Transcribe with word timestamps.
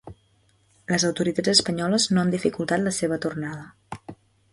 Les 0.93 1.03
autoritats 1.09 1.51
espanyoles 1.53 2.07
no 2.13 2.21
han 2.21 2.31
dificultat 2.37 2.83
la 2.87 2.95
seva 3.01 3.21
tornada. 3.27 4.01